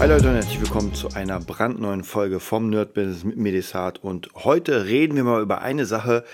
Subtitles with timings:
[0.00, 4.28] Hi Leute und herzlich willkommen zu einer brandneuen Folge vom Nerd Business mit Medisat und
[4.34, 6.24] heute reden wir mal über eine Sache,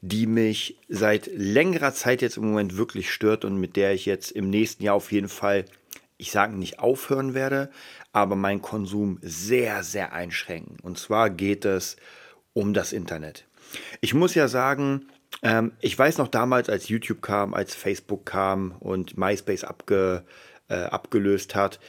[0.00, 4.32] die mich seit längerer Zeit jetzt im Moment wirklich stört und mit der ich jetzt
[4.32, 5.66] im nächsten Jahr auf jeden Fall,
[6.16, 7.70] ich sage nicht aufhören werde,
[8.12, 10.78] aber meinen Konsum sehr, sehr einschränken.
[10.82, 11.96] Und zwar geht es
[12.54, 13.44] um das Internet.
[14.00, 15.06] Ich muss ja sagen,
[15.42, 20.24] ähm, ich weiß noch damals, als YouTube kam, als Facebook kam und MySpace abge,
[20.68, 21.80] äh, abgelöst hat,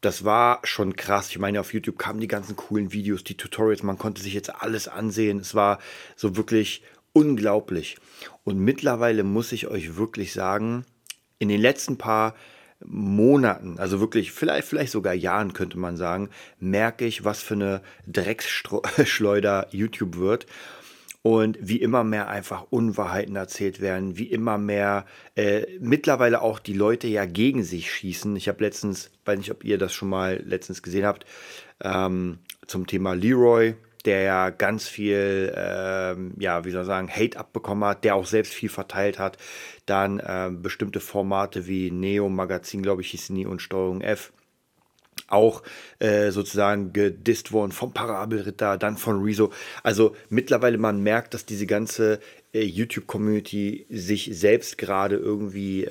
[0.00, 1.30] das war schon krass.
[1.30, 4.54] Ich meine, auf YouTube kamen die ganzen coolen Videos, die Tutorials, man konnte sich jetzt
[4.62, 5.38] alles ansehen.
[5.40, 5.78] Es war
[6.16, 7.96] so wirklich unglaublich.
[8.44, 10.84] Und mittlerweile muss ich euch wirklich sagen,
[11.38, 12.34] in den letzten paar
[12.82, 17.82] Monaten, also wirklich, vielleicht, vielleicht sogar Jahren könnte man sagen, merke ich, was für eine
[18.06, 20.46] Drecksschleuder YouTube wird
[21.22, 25.04] und wie immer mehr einfach Unwahrheiten erzählt werden, wie immer mehr
[25.34, 28.34] äh, mittlerweile auch die Leute ja gegen sich schießen.
[28.36, 31.26] Ich habe letztens, weiß nicht, ob ihr das schon mal letztens gesehen habt,
[31.82, 33.74] ähm, zum Thema Leroy,
[34.06, 38.26] der ja ganz viel, ähm, ja, wie soll ich sagen, Hate abbekommen hat, der auch
[38.26, 39.36] selbst viel verteilt hat.
[39.84, 44.32] Dann ähm, bestimmte Formate wie Neo Magazin, glaube ich, hieß nie und Steuerung F
[45.30, 45.62] auch
[45.98, 49.50] äh, sozusagen gedisst worden vom Parabelritter, dann von Rezo.
[49.82, 52.20] Also mittlerweile man merkt, dass diese ganze
[52.52, 55.88] äh, YouTube-Community sich selbst gerade irgendwie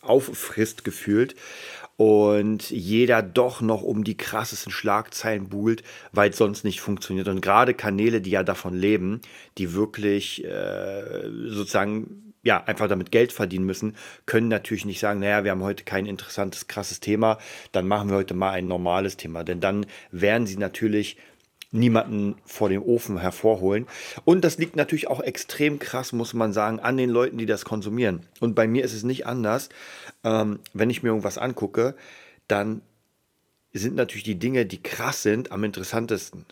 [0.00, 1.34] auffrisst gefühlt
[1.96, 7.28] und jeder doch noch um die krassesten Schlagzeilen buhlt, weil es sonst nicht funktioniert.
[7.28, 9.20] Und gerade Kanäle, die ja davon leben,
[9.58, 15.44] die wirklich äh, sozusagen ja, einfach damit Geld verdienen müssen, können natürlich nicht sagen, naja,
[15.44, 17.38] wir haben heute kein interessantes, krasses Thema,
[17.70, 19.44] dann machen wir heute mal ein normales Thema.
[19.44, 21.16] Denn dann werden sie natürlich
[21.72, 23.86] niemanden vor dem Ofen hervorholen.
[24.24, 27.64] Und das liegt natürlich auch extrem krass, muss man sagen, an den Leuten, die das
[27.64, 28.26] konsumieren.
[28.40, 29.70] Und bei mir ist es nicht anders.
[30.22, 31.96] Ähm, wenn ich mir irgendwas angucke,
[32.46, 32.82] dann
[33.72, 36.44] sind natürlich die Dinge, die krass sind, am interessantesten.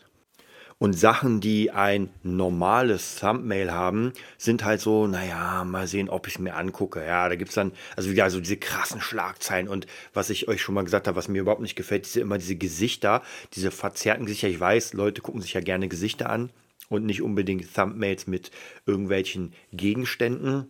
[0.81, 6.37] Und Sachen, die ein normales Thumbnail haben, sind halt so, naja, mal sehen, ob ich
[6.37, 7.05] es mir angucke.
[7.05, 10.63] Ja, da gibt es dann, also wieder so diese krassen Schlagzeilen und was ich euch
[10.63, 13.21] schon mal gesagt habe, was mir überhaupt nicht gefällt, diese immer diese Gesichter,
[13.53, 14.49] diese verzerrten Gesichter.
[14.49, 16.49] Ich weiß, Leute gucken sich ja gerne Gesichter an
[16.89, 18.51] und nicht unbedingt Thumbnails mit
[18.87, 20.67] irgendwelchen Gegenständen.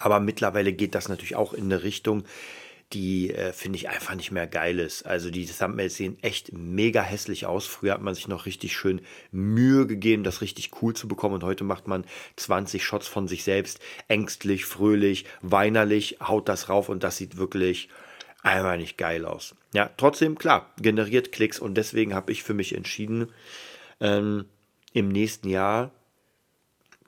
[0.00, 2.24] Aber mittlerweile geht das natürlich auch in eine Richtung,
[2.94, 5.04] die äh, finde ich einfach nicht mehr geil ist.
[5.04, 7.66] Also die Thumbnails sehen echt mega hässlich aus.
[7.66, 9.00] Früher hat man sich noch richtig schön
[9.32, 12.04] Mühe gegeben, das richtig cool zu bekommen und heute macht man
[12.36, 17.88] 20 Shots von sich selbst, ängstlich, fröhlich, weinerlich, haut das rauf und das sieht wirklich
[18.42, 19.54] einfach nicht geil aus.
[19.72, 23.32] Ja, trotzdem, klar, generiert Klicks und deswegen habe ich für mich entschieden,
[24.00, 24.44] ähm,
[24.92, 25.90] im nächsten Jahr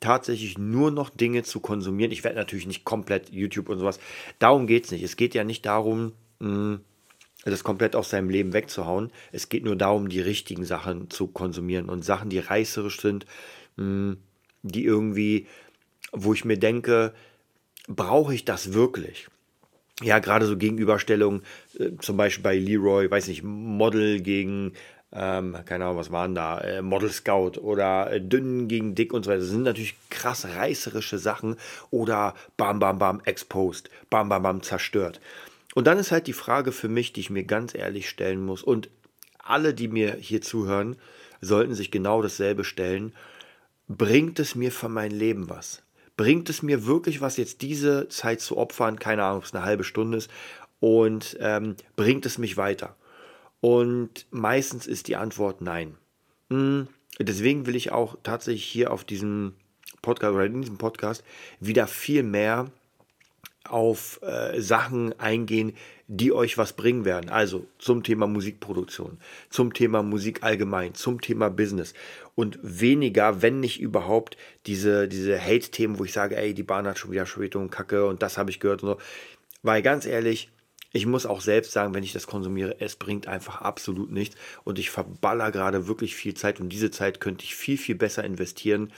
[0.01, 2.13] tatsächlich nur noch Dinge zu konsumieren.
[2.13, 3.99] Ich werde natürlich nicht komplett YouTube und sowas.
[4.39, 5.03] Darum geht es nicht.
[5.03, 6.81] Es geht ja nicht darum, hm,
[7.45, 9.11] das komplett aus seinem Leben wegzuhauen.
[9.33, 13.27] Es geht nur darum, die richtigen Sachen zu konsumieren und Sachen, die reißerisch sind,
[13.77, 14.19] hm,
[14.63, 15.47] die irgendwie,
[16.13, 17.15] wo ich mir denke,
[17.89, 19.29] brauche ich das wirklich?
[20.03, 21.43] Ja, gerade so Gegenüberstellungen,
[21.79, 24.73] äh, zum Beispiel bei Leroy, weiß nicht, Model gegen
[25.13, 29.25] ähm, keine Ahnung, was waren da, äh, Model Scout oder äh, dünn gegen dick und
[29.25, 29.41] so weiter.
[29.41, 31.57] Das sind natürlich krass reißerische Sachen
[31.91, 35.21] oder bam, bam, bam, exposed, bam, bam, bam, zerstört.
[35.75, 38.63] Und dann ist halt die Frage für mich, die ich mir ganz ehrlich stellen muss
[38.63, 38.89] und
[39.39, 40.97] alle, die mir hier zuhören,
[41.41, 43.13] sollten sich genau dasselbe stellen.
[43.89, 45.83] Bringt es mir für mein Leben was?
[46.17, 48.99] Bringt es mir wirklich was, jetzt diese Zeit zu opfern?
[48.99, 50.31] Keine Ahnung, ob es eine halbe Stunde ist.
[50.81, 52.97] Und ähm, bringt es mich weiter?
[53.67, 55.97] Und meistens ist die Antwort nein.
[56.51, 56.87] Hm,
[57.19, 59.55] deswegen will ich auch tatsächlich hier auf diesem
[60.03, 61.25] Podcast oder in diesem Podcast
[61.59, 62.71] wieder viel mehr
[63.65, 65.73] auf äh, Sachen eingehen,
[66.07, 67.29] die euch was bringen werden.
[67.29, 69.19] Also zum Thema Musikproduktion,
[69.51, 71.93] zum Thema Musik allgemein, zum Thema Business
[72.37, 74.37] und weniger, wenn nicht überhaupt,
[74.67, 78.23] diese, diese Hate-Themen, wo ich sage, ey, die Bahn hat schon wieder Verspätung, Kacke und
[78.23, 78.99] das habe ich gehört und so.
[79.65, 80.53] Weil ganz ehrlich,
[80.97, 84.79] ich muss auch selbst sagen, wenn ich das konsumiere, es bringt einfach absolut nichts und
[84.79, 88.93] ich verballer gerade wirklich viel Zeit und diese Zeit könnte ich viel, viel besser investieren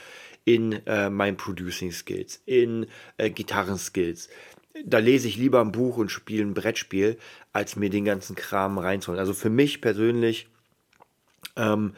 [0.45, 2.87] in äh, mein Producing Skills, in
[3.17, 4.29] äh, Gitarren-Skills.
[4.85, 7.17] Da lese ich lieber ein Buch und spiele ein Brettspiel,
[7.51, 9.19] als mir den ganzen Kram reinzuholen.
[9.19, 10.47] Also für mich persönlich
[11.57, 11.93] ähm,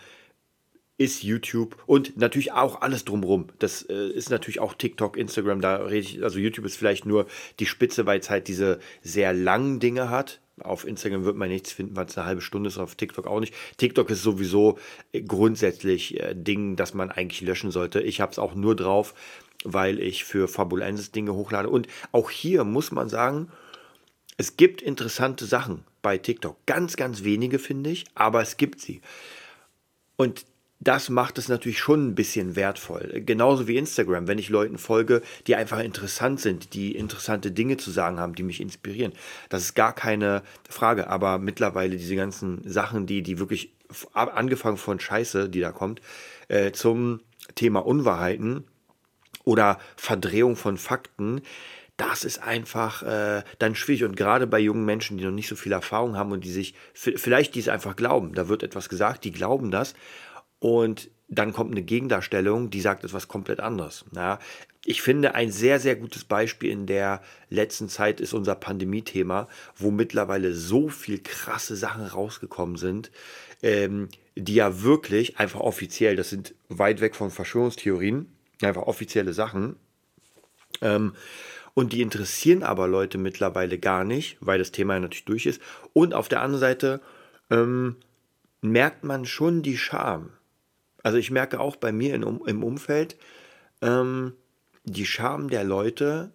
[1.01, 3.47] ist YouTube und natürlich auch alles drumrum.
[3.57, 7.25] Das äh, ist natürlich auch TikTok, Instagram, da rede ich, also YouTube ist vielleicht nur
[7.59, 10.41] die Spitze, weil es halt diese sehr langen Dinge hat.
[10.59, 13.39] Auf Instagram wird man nichts finden, weil es eine halbe Stunde ist, auf TikTok auch
[13.39, 13.55] nicht.
[13.77, 14.77] TikTok ist sowieso
[15.11, 17.99] äh, grundsätzlich äh, Ding, das man eigentlich löschen sollte.
[18.01, 19.15] Ich habe es auch nur drauf,
[19.63, 21.69] weil ich für Fabulensis Dinge hochlade.
[21.69, 23.49] Und auch hier muss man sagen,
[24.37, 26.57] es gibt interessante Sachen bei TikTok.
[26.67, 29.01] Ganz, ganz wenige finde ich, aber es gibt sie.
[30.15, 30.45] Und
[30.81, 33.21] das macht es natürlich schon ein bisschen wertvoll.
[33.23, 37.91] Genauso wie Instagram, wenn ich Leuten folge, die einfach interessant sind, die interessante Dinge zu
[37.91, 39.13] sagen haben, die mich inspirieren.
[39.49, 41.07] Das ist gar keine Frage.
[41.07, 43.71] Aber mittlerweile diese ganzen Sachen, die, die wirklich
[44.13, 46.01] angefangen von Scheiße, die da kommt,
[46.47, 47.21] äh, zum
[47.53, 48.63] Thema Unwahrheiten
[49.43, 51.41] oder Verdrehung von Fakten,
[51.97, 54.03] das ist einfach äh, dann schwierig.
[54.03, 56.73] Und gerade bei jungen Menschen, die noch nicht so viel Erfahrung haben und die sich,
[56.93, 59.93] vielleicht die es einfach glauben, da wird etwas gesagt, die glauben das
[60.61, 64.05] und dann kommt eine Gegendarstellung, die sagt etwas komplett anderes.
[64.15, 64.37] Ja,
[64.85, 69.91] ich finde, ein sehr, sehr gutes Beispiel in der letzten Zeit ist unser Pandemie-Thema, wo
[69.91, 73.11] mittlerweile so viel krasse Sachen rausgekommen sind,
[73.63, 78.27] ähm, die ja wirklich einfach offiziell, das sind weit weg von Verschwörungstheorien,
[78.61, 79.77] einfach offizielle Sachen.
[80.81, 81.15] Ähm,
[81.73, 85.61] und die interessieren aber Leute mittlerweile gar nicht, weil das Thema ja natürlich durch ist.
[85.93, 87.01] Und auf der anderen Seite
[87.49, 87.95] ähm,
[88.61, 90.31] merkt man schon die Scham.
[91.03, 93.17] Also ich merke auch bei mir in, im Umfeld
[93.81, 94.33] ähm,
[94.83, 96.31] die Scham der Leute,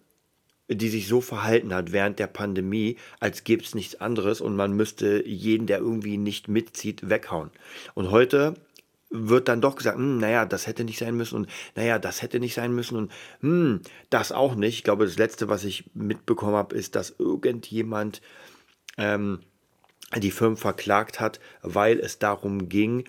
[0.69, 4.73] die sich so verhalten hat während der Pandemie, als gäbe es nichts anderes und man
[4.73, 7.51] müsste jeden, der irgendwie nicht mitzieht, weghauen.
[7.93, 8.55] Und heute
[9.09, 12.41] wird dann doch gesagt, hm, naja, das hätte nicht sein müssen und naja, das hätte
[12.41, 14.75] nicht sein müssen und hm, das auch nicht.
[14.75, 18.21] Ich glaube, das Letzte, was ich mitbekommen habe, ist, dass irgendjemand
[18.97, 19.39] ähm,
[20.17, 23.05] die Firmen verklagt hat, weil es darum ging,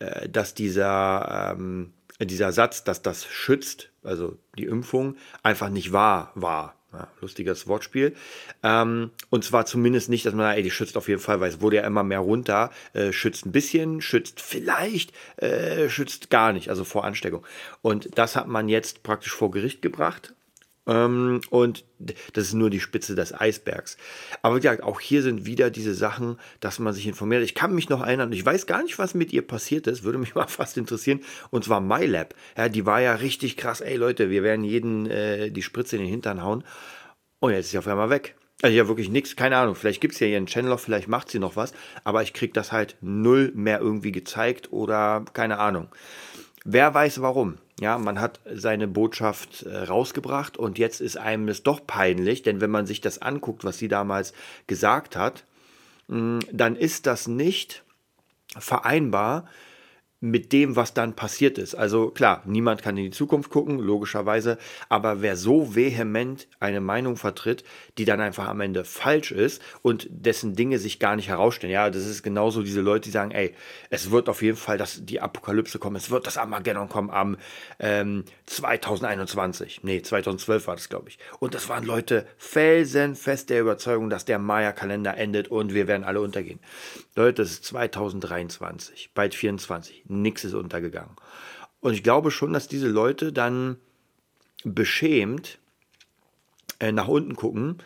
[0.00, 6.32] äh, dass dieser, ähm, dieser Satz, dass das schützt, also die Impfung, einfach nicht wahr
[6.34, 6.74] war.
[6.92, 8.16] Ja, lustiges Wortspiel.
[8.64, 11.60] Ähm, und zwar zumindest nicht, dass man, ey, die schützt auf jeden Fall, weil es
[11.60, 12.70] wurde ja immer mehr runter.
[12.94, 17.46] Äh, schützt ein bisschen, schützt vielleicht, äh, schützt gar nicht, also vor Ansteckung.
[17.80, 20.34] Und das hat man jetzt praktisch vor Gericht gebracht.
[20.86, 23.96] Ähm, und das ist nur die Spitze des Eisbergs.
[24.42, 27.42] Aber wie gesagt, auch hier sind wieder diese Sachen, dass man sich informiert.
[27.42, 30.18] Ich kann mich noch erinnern, ich weiß gar nicht, was mit ihr passiert ist, würde
[30.18, 31.20] mich mal fast interessieren.
[31.50, 32.34] Und zwar MyLab.
[32.56, 33.80] Ja, die war ja richtig krass.
[33.80, 36.64] Ey Leute, wir werden jeden äh, die Spritze in den Hintern hauen.
[37.40, 38.36] Und jetzt ist sie auf einmal weg.
[38.62, 39.74] Also ja, wirklich nichts, keine Ahnung.
[39.74, 41.72] Vielleicht gibt es ja ihren Channel, vielleicht macht sie noch was,
[42.04, 45.88] aber ich kriege das halt null mehr irgendwie gezeigt oder keine Ahnung.
[46.64, 47.58] Wer weiß warum?
[47.80, 52.60] Ja, man hat seine Botschaft äh, rausgebracht und jetzt ist einem es doch peinlich, denn
[52.60, 54.34] wenn man sich das anguckt, was sie damals
[54.66, 55.44] gesagt hat,
[56.08, 57.82] mm, dann ist das nicht
[58.58, 59.46] vereinbar
[60.20, 61.74] mit dem, was dann passiert ist.
[61.74, 64.58] Also klar, niemand kann in die Zukunft gucken, logischerweise,
[64.90, 67.64] aber wer so vehement eine Meinung vertritt,
[67.96, 71.88] die dann einfach am Ende falsch ist und dessen Dinge sich gar nicht herausstellen, ja,
[71.88, 73.54] das ist genauso diese Leute, die sagen, ey,
[73.88, 77.38] es wird auf jeden Fall das, die Apokalypse kommen, es wird das Armageddon kommen am
[77.78, 81.18] ähm, 2021, nee, 2012 war das, glaube ich.
[81.38, 86.20] Und das waren Leute felsenfest der Überzeugung, dass der Maya-Kalender endet und wir werden alle
[86.20, 86.60] untergehen.
[87.16, 91.16] Leute, das ist 2023, bald 24 nichts ist untergegangen.
[91.80, 93.76] Und ich glaube schon, dass diese Leute dann
[94.64, 95.58] beschämt
[96.78, 97.78] äh, nach unten gucken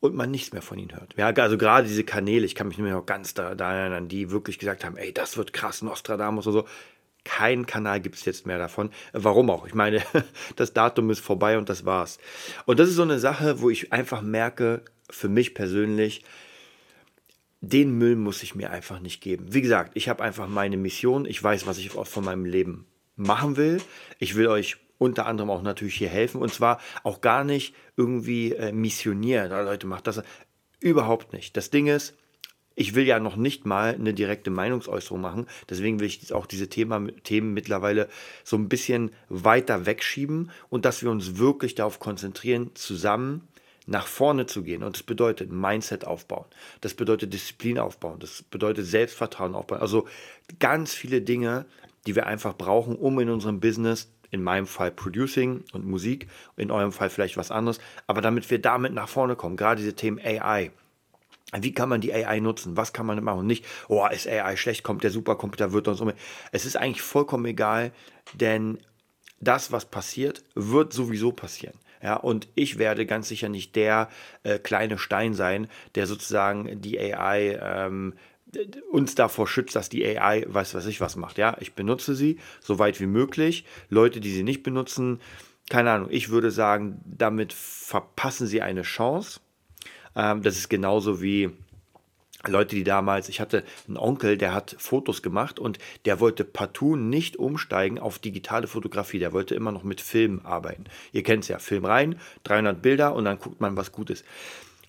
[0.00, 1.14] und man nichts mehr von ihnen hört.
[1.16, 4.30] Ja, also gerade diese Kanäle, ich kann mich nur noch ganz da, da erinnern, die
[4.30, 6.68] wirklich gesagt haben, ey, das wird krass, Nostradamus oder so.
[7.24, 8.90] Kein Kanal gibt es jetzt mehr davon.
[9.12, 9.66] Warum auch?
[9.66, 10.02] Ich meine,
[10.56, 12.18] das Datum ist vorbei und das war's.
[12.64, 16.24] Und das ist so eine Sache, wo ich einfach merke, für mich persönlich,
[17.60, 19.46] den Müll muss ich mir einfach nicht geben.
[19.52, 21.24] Wie gesagt, ich habe einfach meine Mission.
[21.24, 22.86] Ich weiß, was ich von meinem Leben
[23.16, 23.80] machen will.
[24.18, 26.40] Ich will euch unter anderem auch natürlich hier helfen.
[26.40, 29.52] Und zwar auch gar nicht irgendwie äh, missionieren.
[29.52, 30.22] Oh, Leute, macht das.
[30.80, 31.56] Überhaupt nicht.
[31.56, 32.14] Das Ding ist,
[32.76, 35.46] ich will ja noch nicht mal eine direkte Meinungsäußerung machen.
[35.68, 38.08] Deswegen will ich auch diese Thema, Themen mittlerweile
[38.44, 43.48] so ein bisschen weiter wegschieben und dass wir uns wirklich darauf konzentrieren, zusammen
[43.88, 44.82] nach vorne zu gehen.
[44.82, 46.44] Und das bedeutet Mindset aufbauen.
[46.82, 48.18] Das bedeutet Disziplin aufbauen.
[48.20, 49.80] Das bedeutet Selbstvertrauen aufbauen.
[49.80, 50.06] Also
[50.58, 51.64] ganz viele Dinge,
[52.06, 56.70] die wir einfach brauchen, um in unserem Business, in meinem Fall Producing und Musik, in
[56.70, 59.56] eurem Fall vielleicht was anderes, aber damit wir damit nach vorne kommen.
[59.56, 60.70] Gerade diese Themen AI.
[61.58, 62.76] Wie kann man die AI nutzen?
[62.76, 63.46] Was kann man machen?
[63.46, 66.12] Nicht, oh, ist AI schlecht, kommt der Supercomputer, wird uns um.
[66.52, 67.92] Es ist eigentlich vollkommen egal,
[68.34, 68.78] denn
[69.40, 71.78] das, was passiert, wird sowieso passieren.
[72.02, 74.08] Ja, und ich werde ganz sicher nicht der
[74.42, 78.14] äh, kleine Stein sein, der sozusagen die AI ähm,
[78.90, 81.38] uns davor schützt, dass die AI weiß, was ich was macht.
[81.38, 83.64] Ja, ich benutze sie so weit wie möglich.
[83.90, 85.20] Leute, die sie nicht benutzen,
[85.68, 89.40] keine Ahnung, ich würde sagen, damit verpassen sie eine Chance.
[90.16, 91.50] Ähm, das ist genauso wie
[92.46, 96.94] Leute, die damals, ich hatte einen Onkel, der hat Fotos gemacht und der wollte partout
[96.94, 99.18] nicht umsteigen auf digitale Fotografie.
[99.18, 100.84] Der wollte immer noch mit Film arbeiten.
[101.12, 104.24] Ihr kennt es ja, Film rein, 300 Bilder und dann guckt man, was gut ist.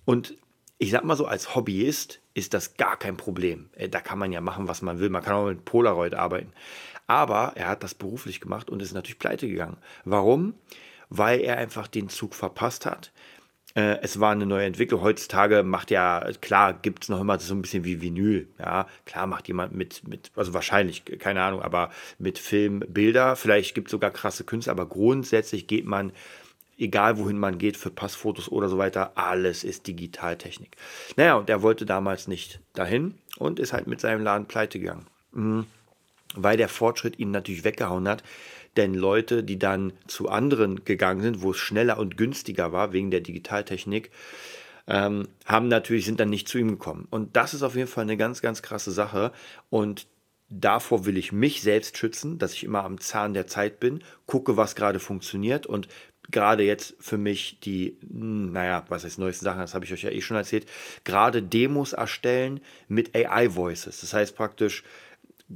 [0.05, 0.35] Und
[0.77, 3.69] ich sag mal so, als Hobbyist ist das gar kein Problem.
[3.73, 5.09] Äh, da kann man ja machen, was man will.
[5.09, 6.53] Man kann auch mit Polaroid arbeiten.
[7.07, 9.77] Aber er hat das beruflich gemacht und ist natürlich pleite gegangen.
[10.05, 10.53] Warum?
[11.09, 13.11] Weil er einfach den Zug verpasst hat.
[13.79, 15.01] Äh, es war eine neue Entwicklung.
[15.01, 18.47] Heutzutage macht ja, klar, gibt es noch immer so ein bisschen wie Vinyl.
[18.59, 23.37] Ja, klar macht jemand mit, mit, also wahrscheinlich, keine Ahnung, aber mit Film Bilder.
[23.37, 26.11] Vielleicht gibt es sogar krasse Künstler, aber grundsätzlich geht man,
[26.77, 30.75] egal wohin man geht, für Passfotos oder so weiter, alles ist Digitaltechnik.
[31.15, 35.07] Naja, und er wollte damals nicht dahin und ist halt mit seinem Laden pleite gegangen.
[35.31, 35.67] Mhm.
[36.35, 38.23] Weil der Fortschritt ihn natürlich weggehauen hat
[38.77, 43.11] denn Leute, die dann zu anderen gegangen sind, wo es schneller und günstiger war wegen
[43.11, 44.11] der Digitaltechnik,
[44.87, 47.07] ähm, haben natürlich sind dann nicht zu ihm gekommen.
[47.09, 49.31] Und das ist auf jeden Fall eine ganz, ganz krasse Sache.
[49.69, 50.07] Und
[50.49, 54.57] davor will ich mich selbst schützen, dass ich immer am Zahn der Zeit bin, gucke,
[54.57, 55.87] was gerade funktioniert und
[56.31, 60.03] gerade jetzt für mich die, hm, naja, was heißt neuesten Sachen, das habe ich euch
[60.03, 60.67] ja eh schon erzählt,
[61.03, 64.01] gerade Demos erstellen mit AI-Voices.
[64.01, 64.83] Das heißt praktisch,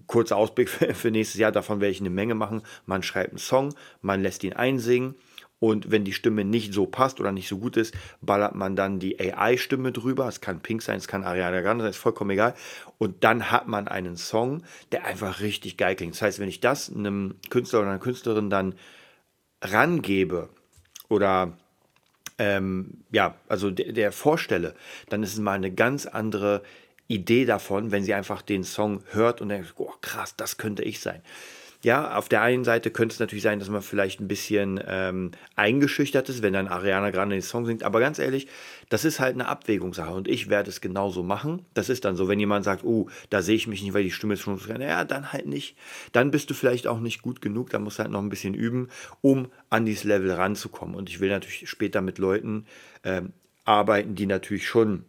[0.07, 2.61] kurzer Ausblick für nächstes Jahr, davon werde ich eine Menge machen.
[2.85, 5.15] Man schreibt einen Song, man lässt ihn einsingen
[5.63, 8.99] und wenn die Stimme nicht so passt oder nicht so gut ist, ballert man dann
[8.99, 10.27] die AI-Stimme drüber.
[10.27, 12.53] Es kann Pink sein, es kann Ariana Grande sein, ist vollkommen egal.
[12.97, 16.15] Und dann hat man einen Song, der einfach richtig geil klingt.
[16.15, 18.75] Das heißt, wenn ich das einem Künstler oder einer Künstlerin dann
[19.61, 20.49] rangebe
[21.07, 21.57] oder
[22.39, 24.75] ähm, ja, also der, der vorstelle,
[25.07, 26.61] dann ist es mal eine ganz andere
[27.07, 30.99] Idee davon, wenn sie einfach den Song hört und denkt, oh krass, das könnte ich
[30.99, 31.21] sein.
[31.83, 35.31] Ja, auf der einen Seite könnte es natürlich sein, dass man vielleicht ein bisschen ähm,
[35.57, 37.83] eingeschüchtert ist, wenn dann Ariana Grande den Song singt.
[37.83, 38.47] Aber ganz ehrlich,
[38.87, 41.65] das ist halt eine Abwägungssache und ich werde es genauso machen.
[41.73, 44.11] Das ist dann so, wenn jemand sagt, oh, da sehe ich mich nicht, weil die
[44.11, 45.75] Stimme ist schon so ja, dann halt nicht.
[46.13, 48.53] Dann bist du vielleicht auch nicht gut genug, dann musst du halt noch ein bisschen
[48.53, 48.87] üben,
[49.19, 50.95] um an dieses Level ranzukommen.
[50.95, 52.65] Und ich will natürlich später mit Leuten
[53.03, 53.33] ähm,
[53.65, 55.03] arbeiten, die natürlich schon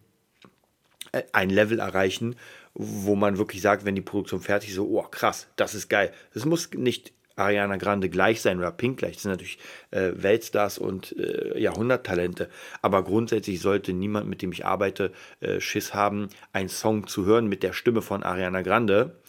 [1.31, 2.35] ein Level erreichen,
[2.73, 6.11] wo man wirklich sagt, wenn die Produktion fertig ist, so, oh krass, das ist geil.
[6.33, 9.13] Es muss nicht Ariana Grande gleich sein oder Pink gleich.
[9.13, 9.59] Das sind natürlich
[9.91, 12.49] äh, Weltstars und äh, Jahrhunderttalente.
[12.81, 17.47] Aber grundsätzlich sollte niemand, mit dem ich arbeite, äh, Schiss haben, einen Song zu hören
[17.47, 19.19] mit der Stimme von Ariana Grande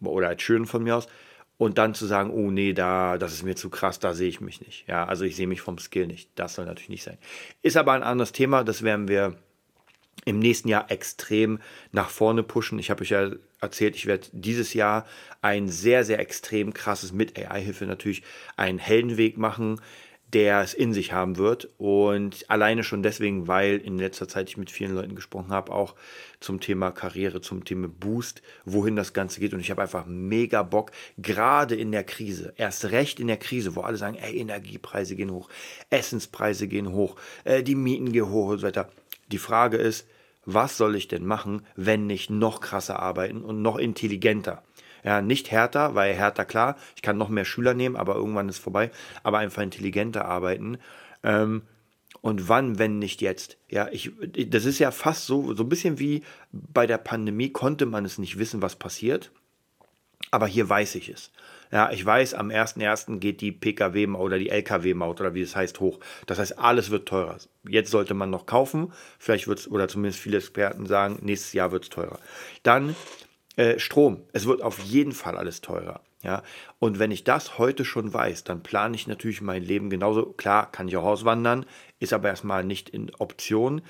[0.00, 1.08] oder als Schön von mir aus
[1.56, 4.40] und dann zu sagen, oh nee, da, das ist mir zu krass, da sehe ich
[4.40, 4.86] mich nicht.
[4.88, 6.30] Ja, also ich sehe mich vom Skill nicht.
[6.34, 7.18] Das soll natürlich nicht sein.
[7.62, 9.36] Ist aber ein anderes Thema, das werden wir
[10.24, 11.58] im nächsten Jahr extrem
[11.92, 12.78] nach vorne pushen.
[12.78, 15.06] Ich habe euch ja erzählt, ich werde dieses Jahr
[15.42, 18.22] ein sehr, sehr extrem krasses, mit AI-Hilfe natürlich,
[18.56, 19.80] einen Heldenweg machen,
[20.34, 21.68] der es in sich haben wird.
[21.78, 25.94] Und alleine schon deswegen, weil in letzter Zeit ich mit vielen Leuten gesprochen habe, auch
[26.40, 29.54] zum Thema Karriere, zum Thema Boost, wohin das Ganze geht.
[29.54, 33.76] Und ich habe einfach mega Bock, gerade in der Krise, erst recht in der Krise,
[33.76, 35.48] wo alle sagen, ey, Energiepreise gehen hoch,
[35.90, 38.90] Essenspreise gehen hoch, äh, die Mieten gehen hoch und so weiter.
[39.30, 40.06] Die Frage ist,
[40.46, 44.62] was soll ich denn machen, wenn nicht noch krasser arbeiten und noch intelligenter?
[45.04, 48.58] Ja, nicht härter, weil härter klar, ich kann noch mehr Schüler nehmen, aber irgendwann ist
[48.58, 48.90] vorbei,
[49.22, 50.78] aber einfach intelligenter arbeiten.
[51.22, 51.62] Ähm,
[52.22, 53.58] und wann, wenn nicht jetzt?
[53.68, 54.12] Ja, ich,
[54.48, 56.22] das ist ja fast so, so ein bisschen wie
[56.52, 59.30] bei der Pandemie konnte man es nicht wissen, was passiert.
[60.30, 61.30] Aber hier weiß ich es.
[61.74, 63.18] Ja, ich weiß, am 1.1.
[63.18, 65.98] geht die Pkw-Maut oder die Lkw-Maut oder wie es heißt hoch.
[66.26, 67.36] Das heißt, alles wird teurer.
[67.68, 68.92] Jetzt sollte man noch kaufen.
[69.18, 72.20] Vielleicht wird es, oder zumindest viele Experten sagen, nächstes Jahr wird es teurer.
[72.62, 72.94] Dann
[73.56, 74.22] äh, Strom.
[74.32, 76.00] Es wird auf jeden Fall alles teurer.
[76.22, 76.44] Ja,
[76.78, 80.26] und wenn ich das heute schon weiß, dann plane ich natürlich mein Leben genauso.
[80.26, 81.66] Klar, kann ich auch auswandern,
[81.98, 83.82] ist aber erstmal nicht in Option.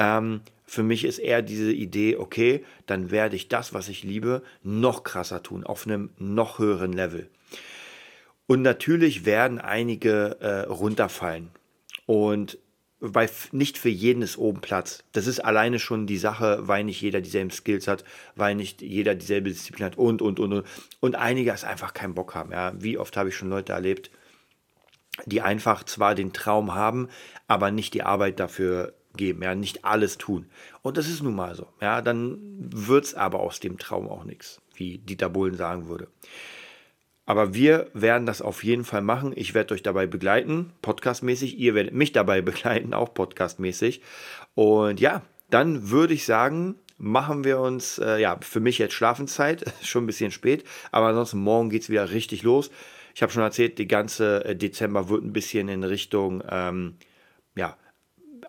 [0.00, 4.42] Ähm, für mich ist eher diese Idee, okay, dann werde ich das, was ich liebe,
[4.62, 7.28] noch krasser tun, auf einem noch höheren Level.
[8.46, 11.50] Und natürlich werden einige äh, runterfallen.
[12.06, 12.58] Und
[13.00, 15.04] bei nicht für jeden ist oben Platz.
[15.12, 18.04] Das ist alleine schon die Sache, weil nicht jeder dieselben Skills hat,
[18.34, 20.66] weil nicht jeder dieselbe Disziplin hat und, und, und, und.
[21.00, 22.52] Und einige es einfach keinen Bock haben.
[22.52, 22.72] Ja.
[22.76, 24.10] Wie oft habe ich schon Leute erlebt,
[25.26, 27.08] die einfach zwar den Traum haben,
[27.48, 30.46] aber nicht die Arbeit dafür geben, ja, nicht alles tun.
[30.82, 31.66] Und das ist nun mal so.
[31.80, 36.08] Ja, dann wird es aber aus dem Traum auch nichts, wie Dieter Bohlen sagen würde.
[37.26, 39.32] Aber wir werden das auf jeden Fall machen.
[39.36, 41.58] Ich werde euch dabei begleiten, podcastmäßig.
[41.58, 44.02] Ihr werdet mich dabei begleiten, auch podcastmäßig.
[44.54, 49.64] Und ja, dann würde ich sagen, machen wir uns, äh, ja, für mich jetzt Schlafenszeit,
[49.82, 52.70] schon ein bisschen spät, aber ansonsten morgen geht es wieder richtig los.
[53.14, 56.96] Ich habe schon erzählt, die ganze äh, Dezember wird ein bisschen in Richtung, ähm,